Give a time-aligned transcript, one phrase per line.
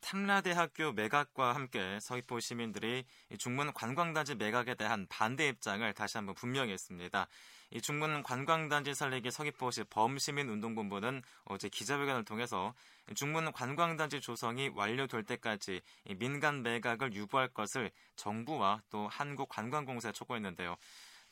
[0.00, 3.04] 탐라대학교 매각과 함께 서귀포 시민들이
[3.38, 7.26] 중문 관광단지 매각에 대한 반대 입장을 다시 한번 분명히 했습니다.
[7.70, 12.74] 이 중문 관광단지 살리기 서귀포시 범시민운동본부는 어제 기자회견을 통해서
[13.14, 15.80] 중문 관광단지 조성이 완료될 때까지
[16.16, 20.76] 민간 매각을 유보할 것을 정부와 또 한국관광공사에 촉구했는데요.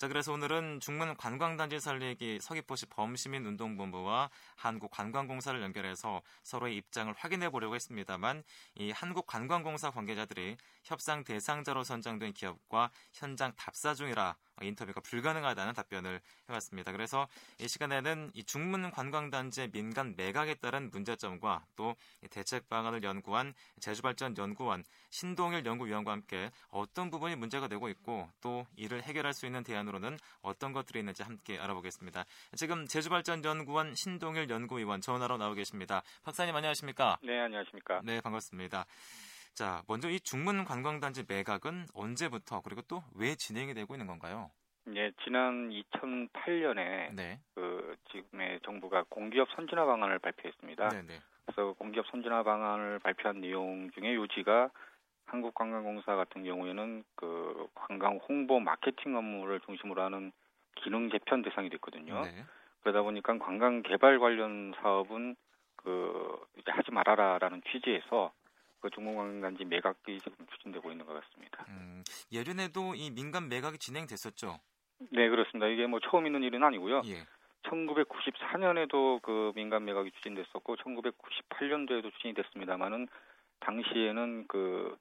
[0.02, 8.42] 자, 그래서 오늘은 중문 관광단지 살리기 서귀포시 범시민운동본부와 한국관광공사를 연결해서 서로의 입장을 확인해 보려고 했습니다만
[8.74, 16.92] 이 한국관광공사 관계자들이 협상 대상자로 선정된 기업과 현장 답사 중이라 인터뷰가 불가능하다는 답변을 해왔습니다.
[16.92, 17.26] 그래서
[17.58, 21.96] 이 시간에는 이 중문 관광단지의 민간 매각에 따른 문제점과 또
[22.30, 29.02] 대책 방안을 연구한 제주발전 연구원 신동일 연구위원과 함께 어떤 부분이 문제가 되고 있고 또 이를
[29.02, 32.24] 해결할 수 있는 대안으로는 어떤 것들이 있는지 함께 알아보겠습니다.
[32.56, 36.02] 지금 제주발전 연구원 신동일 연구위원 전화로 나오 계십니다.
[36.22, 37.18] 박사님 안녕하십니까?
[37.22, 38.00] 네 안녕하십니까?
[38.04, 38.86] 네 반갑습니다.
[39.54, 44.50] 자, 먼저 이 중문 관광단지 매각은 언제부터 그리고 또 왜 진행이 되고 있는 건가요?
[44.84, 47.38] 네, 지난 2008년에 네.
[47.54, 50.88] 그 지금의 정부가 공기업 선진화 방안을 발표했습니다.
[50.88, 51.06] 네네.
[51.06, 51.20] 네.
[51.46, 54.70] 그래서 공기업 선진화 방안을 발표한 내용 중에 요지가
[55.26, 60.32] 한국관광공사 같은 경우에는 그 관광 홍보 마케팅 업무를 중심으로 하는
[60.76, 62.22] 기능 재편 대상이 됐거든요.
[62.22, 62.44] 네.
[62.82, 65.36] 그러다 보니까 관광 개발 관련 사업은
[65.76, 68.32] 그 이제 하지 말아라라는 취지에서
[68.82, 71.64] 그 중공관광단지 매각이 지금 추진되고 있는 것 같습니다.
[71.68, 72.02] 음,
[72.32, 74.58] 예전에도 이 민간 매각이 진행됐었죠?
[75.10, 75.68] 네, 그렇습니다.
[75.68, 77.02] 이게 뭐 처음 있는 일은 아니고요.
[77.06, 77.24] 예.
[77.62, 83.06] 1994년에도 그 민간 매각이 추진됐었고 1998년도에도 추진이 됐습니다만은
[83.60, 84.98] 당시에는 그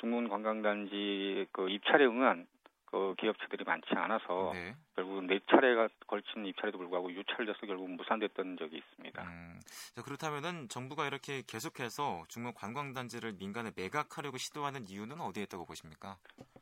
[0.00, 2.46] 중문 관광단지 그 입찰에 응한
[2.92, 4.76] 그 기업체들이 많지 않아서 네.
[4.94, 9.22] 결국은 네 차례가 걸친 입찰에도 불구하고 유찰돼서 결국 무산됐던 적이 있습니다.
[9.22, 9.60] 음,
[9.94, 16.18] 자, 그렇다면은 정부가 이렇게 계속해서 중국 관광단지를 민간에 매각하려고 시도하는 이유는 어디에 있다고 보십니까?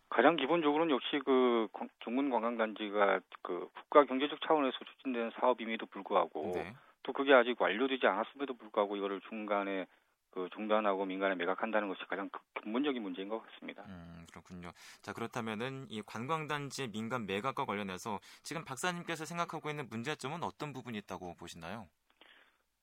[0.09, 1.67] 가장 기본적으로는 역시 그
[2.05, 6.73] 중문 관광단지가 그 국가 경제적 차원에서 추진된 사업임에도 불구하고 네.
[7.03, 9.87] 또 그게 아직 완료되지 않았음에도 불구하고 이거를 중간에
[10.31, 12.31] 그 중단하고 민간에 매각한다는 것이 가장
[12.63, 13.83] 근본적인 문제인 것 같습니다.
[13.87, 14.71] 음, 그렇군요.
[15.03, 21.35] 자, 그렇다면은 이 관광단지 민간 매각과 관련해서 지금 박사님께서 생각하고 있는 문제점은 어떤 부분이 있다고
[21.35, 21.89] 보시나요?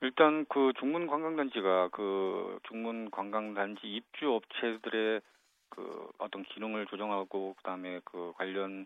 [0.01, 5.21] 일단 그 중문 관광단지가 그 중문 관광단지 입주 업체들의
[5.69, 8.85] 그 어떤 기능을 조정하고 그다음에 그 관련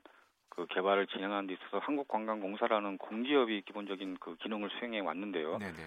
[0.49, 5.57] 그 개발을 진행하는 데 있어서 한국관광공사라는 공기업이 기본적인 그 기능을 수행해 왔는데요.
[5.57, 5.77] 네네.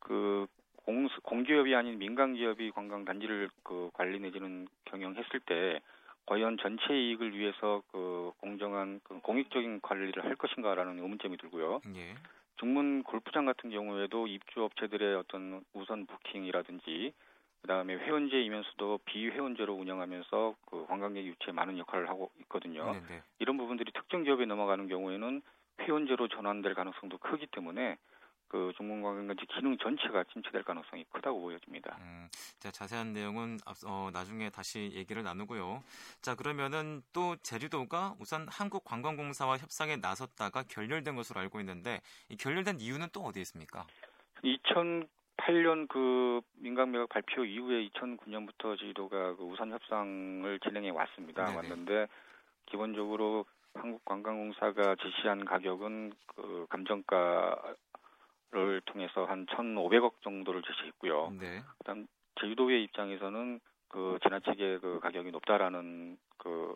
[0.00, 0.46] 그
[0.84, 5.80] 공, 공기업이 아닌 민간 기업이 관광 단지를 그 관리 내지는 경영했을 때
[6.26, 11.80] 과연 전체 이익을 위해서 그 공정한 그 공익적인 관리를 할 것인가라는 의문점이 들고요.
[11.96, 12.14] 예.
[12.58, 17.12] 중문 골프장 같은 경우에도 입주 업체들의 어떤 우선 부킹이라든지
[17.62, 22.84] 그다음에 회원제이면서도 비회원제로 운영하면서 그 관광객 유치에 많은 역할을 하고 있거든요.
[22.84, 23.06] 네네.
[23.08, 23.22] 네.
[23.38, 25.42] 이런 부분들이 특정 기업에 넘어가는 경우에는
[25.80, 27.96] 회원제로 전환될 가능성도 크기 때문에
[28.50, 31.96] 그 중문관광단지 기능 전체가 침체될 가능성이 크다고 보여집니다.
[32.00, 32.28] 음,
[32.58, 35.82] 자, 자세한 내용은 앞서 어, 나중에 다시 얘기를 나누고요.
[36.20, 43.08] 자, 그러면은 또 제주도가 우선 한국관광공사와 협상에 나섰다가 결렬된 것으로 알고 있는데 이 결렬된 이유는
[43.12, 43.86] 또 어디에 있습니까?
[44.42, 51.44] 2008년 그 민간 매각 발표 이후에 2009년부터 제주도가 그 우선 협상을 진행해 왔습니다.
[51.44, 51.56] 네네.
[51.56, 52.08] 왔는데
[52.66, 53.44] 기본적으로
[53.74, 57.74] 한국관광공사가 제시한 가격은 그 감정가
[58.52, 61.30] 를 통해서 한 1,500억 정도를 제시했고요.
[61.38, 61.62] 네.
[61.78, 62.08] 그다음
[62.40, 66.74] 제주도의 입장에서는 그 지나치게 그 가격이 높다라는 그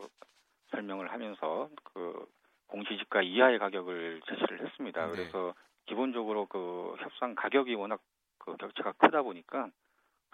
[0.70, 2.26] 설명을 하면서 그
[2.68, 5.06] 공시지가 이하의 가격을 제시를 했습니다.
[5.06, 5.12] 네.
[5.12, 5.54] 그래서
[5.86, 8.00] 기본적으로 그 협상 가격이 워낙
[8.38, 9.68] 그 격차가 크다 보니까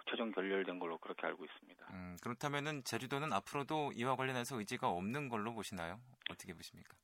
[0.09, 1.85] 최종 결렬된 걸로 그렇게 알고 있습니다.
[1.91, 5.99] 음, 그렇다면은 제주도는 앞으로도 이와 관련해서 의지가 없는 걸로 보시나요?
[6.29, 6.97] 어떻게 보십니까?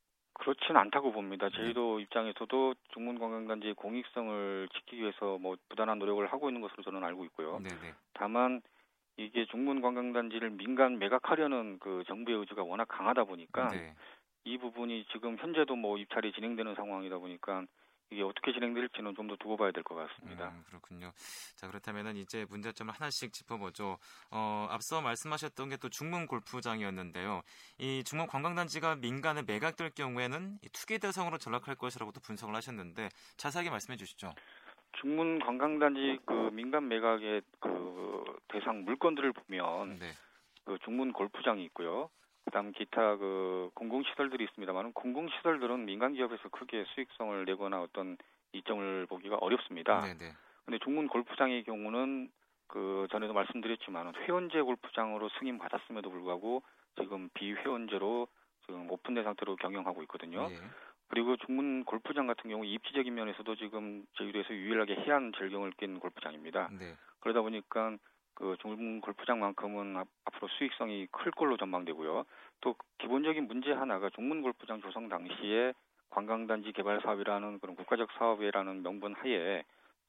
[0.48, 1.50] 그렇지는 않다고 봅니다.
[1.50, 1.58] 네.
[1.58, 7.26] 제주도 입장에서도 중문 관광단지의 공익성을 지키기 위해서 뭐 부단한 노력을 하고 있는 것으로 저는 알고
[7.26, 7.60] 있고요.
[7.60, 7.82] 네네.
[7.82, 7.94] 네.
[8.14, 8.62] 다만
[9.18, 13.94] 이게 중문 관광단지를 민간 매각하려는 그 정부의 의지가 워낙 강하다 보니까 네.
[14.46, 17.66] 이 부분이 지금 현재도 뭐 입찰이 진행되는 상황이다 보니까
[18.10, 20.48] 이게 어떻게 진행될지는 좀 더 두고 봐야 될 것 같습니다.
[20.50, 21.12] 음, 그렇군요.
[21.56, 23.98] 자 그렇다면 이제 문제점을 하나씩 짚어보죠.
[24.32, 27.42] 어, 앞서 말씀하셨던 게 또 중문 골프장이었는데요.
[27.78, 34.34] 이 중문 관광단지가 민간에 매각될 경우에는 투기 대상으로 전락할 것이라고도 분석을 하셨는데 자세하게 말씀해 주시죠.
[35.02, 40.12] 중문 관광단지 그 민간 매각의 그 대상 물건들을 보면 네.
[40.66, 42.10] 그 중문 골프장이 있고요.
[42.48, 48.18] 그다음 기타 그 공공 시설들이 있습니다만 공공 시설들은 민간 기업에서 크게 수익성을 내거나 어떤
[48.54, 50.00] 이점을 보기가 어렵습니다.
[50.00, 50.32] 네네.
[50.64, 52.32] 근데 중문 골프장의 경우는
[52.68, 56.64] 그 전에도 말씀드렸지만 회원제 골프장으로 승인 받았음에도 불구하고
[56.98, 58.30] 지금 비회원제로
[58.66, 60.48] 지금 오픈된 상태로 경영하고 있거든요.
[60.50, 60.56] 예.
[61.10, 66.70] 그리고 중문 골프장 같은 경우 입지적인 면에서도 지금 제주도에서 유일하게 해안 절경을 낀 골프장입니다.
[66.80, 66.96] 네.
[67.20, 67.98] 그러다 보니까
[68.38, 72.24] 그 중문 골프장만큼은 앞, 앞으로 수익성이 클 걸로 전망되고요.
[72.62, 75.74] 또 기본적인 문제 하나가 중문 골프장 조성 당시에
[76.12, 79.64] 관광단지 개발 사업이라는 그런 국가적 사업이라는 명분 하에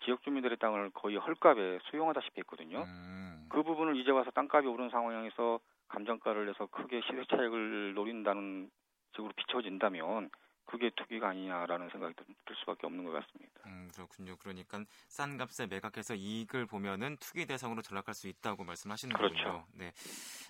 [0.04, 2.82] 지역 주민들의 땅을 거의 헐값에 수용하다시피 했거든요.
[2.82, 3.46] 음.
[3.48, 5.58] 그 부분을 이제 와서 땅값이 오른 상황에서
[5.88, 8.70] 감정가를 내서 크게 시세 차익을 노린다는
[9.12, 10.28] 식으로 비춰진다면
[10.68, 13.60] 그게 투기가 아니냐라는 생각이 들, 들 수밖에 없는 것 같습니다.
[13.66, 14.36] 음, 그렇군요.
[14.36, 19.34] 그러니까 싼 값에 매각해서 이익을 보면은 투기 대상으로 전락할 수 있다고 말씀하시는 그렇죠.
[19.34, 19.64] 거군요.
[19.74, 19.92] 네.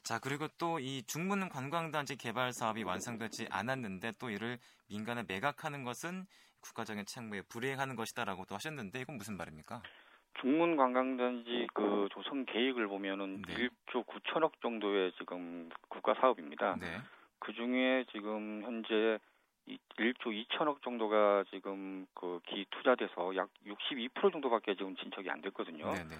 [0.02, 6.24] 자, 그리고 또 이 중문 관광단지 개발 사업이 완성되지 않았는데 또 이를 민간에 매각하는 것은
[6.60, 9.82] 국가적인 책무에 불이행하는 것이다라고 또 하셨는데 이건 무슨 말입니까?
[10.40, 13.54] 중문 관광단지 그 조성 계획을 보면은 네.
[13.54, 16.76] 1조 9천억 정도의 지금 국가 사업입니다.
[16.76, 16.86] 네.
[17.40, 19.37] 그 중에 지금 현재 이
[19.98, 25.84] 1조 2천억 정도가 지금 그 기 투자돼서 약 62% 정도밖에 지금 진척이 안 됐거든요.
[25.92, 26.16] 네, 네.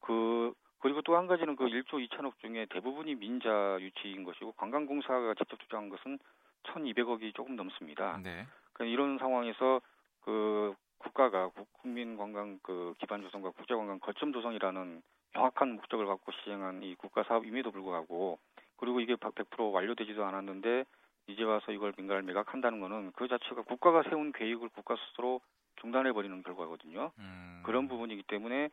[0.00, 5.58] 그 그리고 또 한 가지는 그 1조 2천억 중에 대부분이 민자 유치인 것이고 관광공사가 직접
[5.58, 6.18] 투자한 것은
[6.64, 8.18] 1,200억이 조금 넘습니다.
[8.22, 8.46] 네.
[8.72, 9.80] 그러니까 이런 상황에서
[10.22, 15.02] 그 국가가 국- 국민 관광 그 기반 조성과 국제 관광 거점 조성이라는
[15.34, 18.38] 명확한 목적을 갖고 시행한 이 국가 사업임에도 불구하고
[18.76, 20.84] 그리고 이게 100% 완료되지도 않았는데
[21.26, 25.40] 이제 와서 이걸 민간을 매각한다는 거는 그 자체가 국가가 세운 계획을 국가 스스로
[25.80, 27.12] 중단해 버리는 결과거든요.
[27.18, 27.62] 음.
[27.64, 28.68] 그런 부분이기 때문에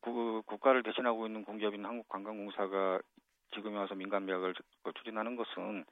[0.00, 3.00] 그 국가를 대신하고 있는 공기업인 한국관광공사가
[3.54, 4.54] 지금에 와서 민간 매각을
[4.96, 5.84] 추진하는 것은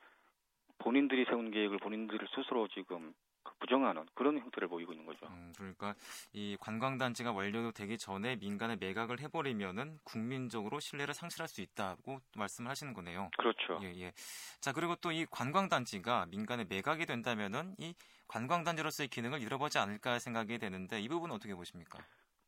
[0.78, 3.14] 본인들이 세운 계획을 본인들 스스로 지금
[3.62, 5.25] 부정하는 그런 형태를 보이고 있는 거죠.
[5.26, 5.94] 음, 그러니까
[6.32, 13.31] 이 관광단지가 완료되기 전에 민간에 매각을 해버리면은 국민적으로 신뢰를 상실할 수 있다고 말씀을 하시는 거네요.
[13.38, 13.79] 그렇죠.
[13.82, 14.12] 예, 예.
[14.61, 17.94] 자, 그리고 또 이 관광단지가 민간에 매각이 된다면은 이
[18.29, 21.99] 관광단지로서의 기능을 잃어버리지 않을까 생각이 되는데 이 부분은 어떻게 보십니까?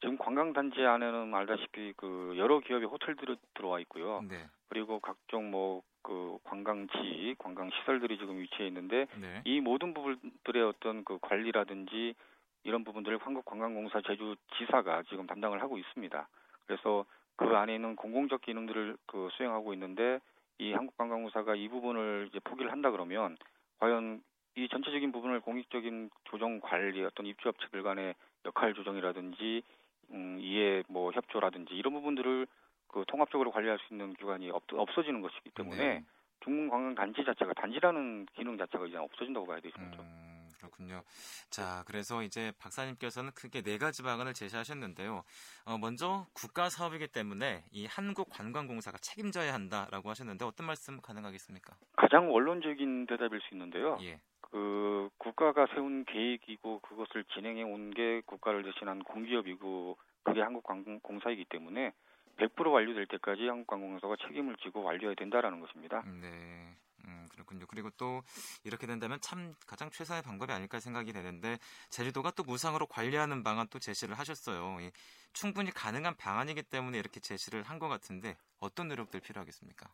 [0.04, 4.22] 지금 관광단지 안에는 알다시피 그 여러 기업의 호텔들이 들어와 있고요.
[4.28, 10.62] 네, 그리고 각종 뭐 그 관광지, 관광 시설들이 지금 위치해 있는데 네, 이 모든 부분들의
[10.62, 12.14] 어떤 그 관리라든지
[12.62, 16.28] 이런 부분들을 한국관광공사 제주지사가 지금 담당을 하고 있습니다.
[16.66, 20.20] 그래서 그 안에 있는 공공적 기능들을 그 수행하고 있는데
[20.58, 23.36] 이 한국관광공사가 이 부분을 이제 포기를 한다 그러면
[23.78, 24.22] 과연
[24.56, 28.14] 이 전체적인 부분을 공익적인 조정 관리 어떤 입주업체들 간의
[28.44, 29.62] 역할 조정이라든지
[30.10, 32.46] 음, 이해 뭐 협조라든지 이런 부분들을
[32.88, 36.04] 그 통합적으로 관리할 수 있는 기관이 없, 없어지는 것이기 때문에 네.
[36.44, 39.74] 중문 관광 단지 자체가 단지라는 기능 자체가 이제 없어진다고 봐야 되죠.
[39.80, 41.02] 음, 그렇군요.
[41.50, 45.22] 자, 그래서 이제 박사님께서는 크게 네 가지 방안을 제시하셨는데요.
[45.64, 51.74] 어, 먼저 국가 사업이기 때문에 이 한국관광공사가 책임져야 한다라고 하셨는데 어떤 말씀 가능하겠습니까?
[51.96, 53.98] 가장 원론적인 대답일 수 있는데요.
[54.02, 54.20] 예,
[54.54, 61.92] 그 국가가 세운 계획이고 그것을 진행해 온 게 국가를 대신한 공기업이고 그게 한국관광공사이기 때문에
[62.36, 66.02] 100% 완료될 때까지 한국관광공사가 책임을 지고 완료해야 된다라는 것입니다.
[66.06, 66.76] 음, 네.
[67.06, 67.66] 음, 그렇군요.
[67.66, 68.22] 그리고 또
[68.64, 71.58] 이렇게 된다면 참 가장 최선의 방법이 아닐까 생각이 되는데
[71.90, 74.80] 제주도가 또 무상으로 관리하는 방안 또 제시를 하셨어요.
[74.80, 74.90] 이,
[75.32, 79.90] 충분히 가능한 방안이기 때문에 이렇게 제시를 한 것 같은데 어떤 노력들 필요하겠습니까?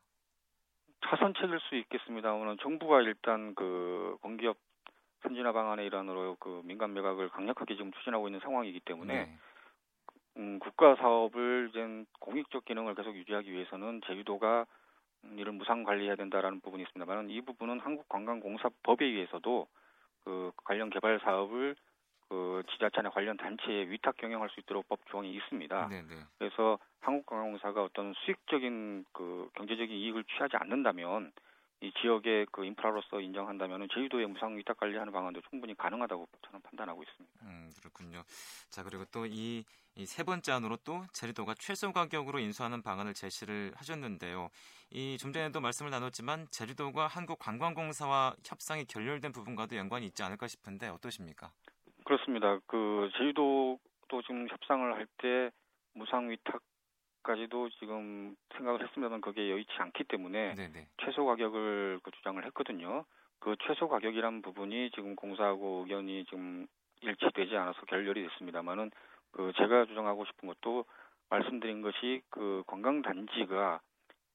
[1.11, 4.57] 차선책일 수 있겠습니다만은 정부가 일단 그 공기업
[5.23, 9.39] 선진화 방안의 일환으로 그 민간 매각을 강력하게 지금 추진하고 있는 상황이기 때문에 네.
[10.37, 14.67] 음, 국가 사업을 이제 공익적 기능을 계속 유지하기 위해서는 제주도가
[15.25, 19.67] 음, 이를 무상 관리해야 된다라는 부분이 있습니다만 이 부분은 한국관광공사법에 의해서도
[20.25, 21.75] 그 관련 개발 사업을
[22.31, 25.89] 그 지자체나 관련 단체에 위탁 경영할 수 있도록 법 조항이 있습니다.
[25.89, 26.15] 네, 네.
[26.39, 31.33] 그래서 한국관광공사가 어떤 수익적인 그 경제적인 이익을 취하지 않는다면
[31.83, 37.35] 이 지역의 그 인프라로서 인정한다면 제주도의 무상 위탁 관리하는 방안도 충분히 가능하다고 저는 판단하고 있습니다.
[37.43, 38.23] 음, 그렇군요.
[38.71, 39.65] 자, 그리고 또 이
[40.07, 44.49] 세 번째 안으로 또 제주도가 최소 가격으로 인수하는 방안을 제시를 하셨는데요.
[44.93, 51.51] 이 좀 전에도 말씀을 나눴지만 제주도가 한국관광공사와 협상이 결렬된 부분과도 연관이 있지 않을까 싶은데 어떠십니까?
[52.11, 52.59] 그렇습니다.
[52.67, 55.51] 그 제주도도 지금 협상을 할 때
[55.95, 60.89] 무상 위탁까지도 지금 생각을 했습니다만 그게 여의치 않기 때문에 네, 네.
[61.05, 63.05] 최소 가격을 그 주장을 했거든요.
[63.39, 66.67] 그 최소 가격이란 부분이 지금 공사하고 의견이 지금
[67.03, 68.91] 일치되지 않아서 결렬이 됐습니다만은
[69.31, 70.87] 그 제가 주장하고 싶은 것도
[71.29, 73.81] 말씀드린 것이 그 관광 단지가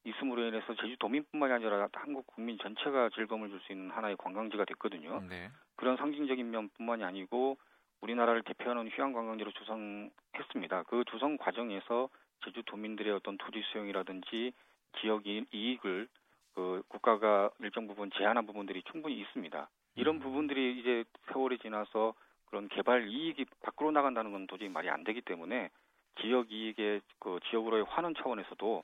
[0.05, 5.19] 있음으로 인해서 제주도민뿐만이 아니라 한국 국민 전체가 즐거움을 줄 수 있는 하나의 관광지가 됐거든요.
[5.27, 5.49] 네.
[5.85, 7.59] 그런 상징적인 면뿐만이 아니고
[8.01, 10.81] 우리나라를 대표하는 휴양 관광지로 조성했습니다.
[10.87, 12.09] 그 조성 과정에서
[12.43, 14.51] 제주 도민들의 어떤 토지 수용이라든지
[14.99, 16.07] 지역 이익을
[16.55, 19.69] 그 국가가 일정 부분 제한한 부분들이 충분히 있습니다.
[19.93, 20.19] 이런 음.
[20.21, 22.15] 부분들이 이제 세월이 지나서
[22.45, 25.69] 그런 개발 이익이 밖으로 나간다는 건 도저히 말이 안 되기 때문에
[26.19, 28.83] 지역 이익의 그 지역으로의 환원 차원에서도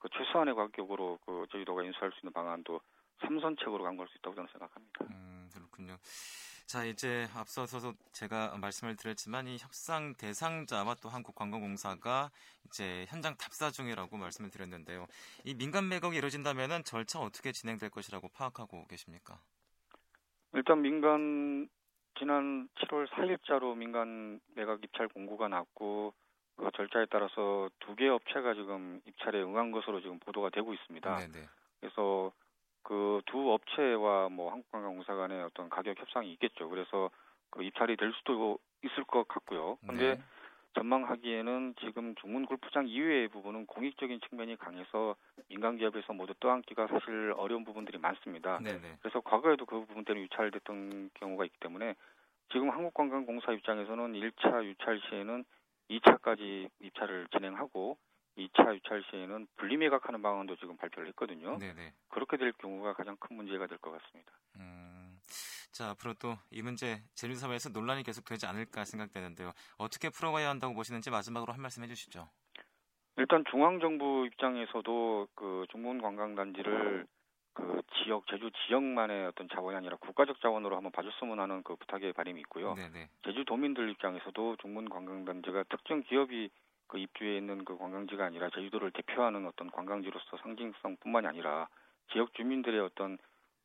[0.00, 2.78] 그 최소한의 가격으로 그 제주도가 인수할 수 있는 방안도
[3.20, 5.06] 삼선책으로 강구할 수 있다고 저는 생각합니다.
[5.08, 5.31] 음,
[5.72, 5.96] 그렇군요.
[6.66, 12.30] 자, 이제 앞서서도 제가 말씀을 드렸지만 이 협상 대상자와 또 한국관광공사가
[12.66, 15.06] 이제 현장 답사 중이라고 말씀을 드렸는데요.
[15.44, 19.38] 이 민간 매각이 이루어진다면 절차 어떻게 진행될 것이라고 파악하고 계십니까?
[20.54, 21.68] 일단 민간
[22.18, 26.14] 지난 7월 4일자로 민간 매각 입찰 공고가 났고
[26.56, 31.16] 그 절차에 따라서 두 개 업체가 지금 입찰에 응한 것으로 지금 보도가 되고 있습니다.
[31.16, 31.46] 네네.
[31.80, 32.32] 그래서
[32.82, 36.68] 그 두 업체와 뭐 한국관광공사 간의 어떤 가격 협상이 있겠죠.
[36.68, 37.10] 그래서
[37.50, 39.78] 그 입찰이 될 수도 있을 것 같고요.
[39.86, 40.22] 근데 네.
[40.74, 45.16] 전망하기에는 지금 중문 골프장 이외의 부분은 공익적인 측면이 강해서
[45.48, 48.58] 민간 기업에서 모두 떠안기가 사실 어려운 부분들이 많습니다.
[48.58, 48.98] 네네.
[49.00, 51.94] 그래서 과거에도 그 부분 때문에 유찰됐던 경우가 있기 때문에
[52.52, 55.44] 지금 한국관광공사 입장에서는 1차 유찰 시에는
[55.90, 57.98] 2차까지 입찰을 진행하고
[58.36, 61.58] 2차 유찰 시에는 분리매각하는 방안도 지금 발표를 했거든요.
[61.58, 61.92] 네네.
[62.08, 64.32] 그렇게 될 경우가 가장 큰 문제가 될 것 같습니다.
[64.56, 65.18] 음,
[65.72, 69.52] 자 앞으로 또 이 문제 제주사회에서 논란이 계속되지 않을까 생각되는데요.
[69.78, 72.28] 어떻게 풀어가야 한다고 보시는지 마지막으로 한 말씀 해주시죠.
[73.18, 77.06] 일단 중앙 정부 입장에서도 그 중문 관광단지를
[77.54, 82.40] 그 지역 제주 지역만의 어떤 자원이 아니라 국가적 자원으로 한번 봐줬으면 하는 그 부탁의 바람이
[82.40, 82.74] 있고요.
[82.74, 83.10] 네네.
[83.26, 86.48] 제주도민들 입장에서도 중문 관광단지가 특정 기업이
[86.92, 91.66] 그 입주해 있는 그 관광지가 아니라 제주도를 대표하는 어떤 관광지로서 상징성뿐만이 아니라
[92.12, 93.16] 지역 주민들의 어떤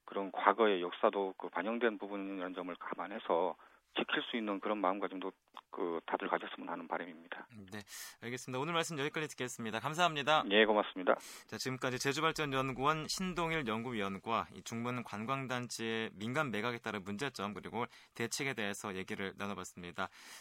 [0.05, 3.57] 그런 과거의 역사도 그 반영된 부분이라는 점을 감안해서
[3.97, 5.31] 지킬 수 있는 그런 마음가짐도
[5.71, 7.47] 그 다들 가졌으면 하는 바람입니다.
[7.71, 7.79] 네,
[8.21, 8.59] 알겠습니다.
[8.59, 9.79] 오늘 말씀 여기까지 듣겠습니다.
[9.79, 10.43] 감사합니다.
[10.51, 11.15] 예, 고맙습니다.
[11.47, 18.95] 자, 지금까지 제주발전연구원 신동일 연구위원과 이 중문 관광단지의 민간 매각에 따른 문제점 그리고 대책에 대해서
[18.95, 20.07] 얘기를 나눠봤습니다.